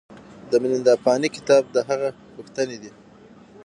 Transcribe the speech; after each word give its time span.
د 0.49 0.51
میلیندا 0.61 0.93
پانه 1.05 1.27
کتاب 1.35 1.63
د 1.71 1.77
هغه 1.89 2.09
پوښتنې 2.35 2.77
دي 2.83 2.91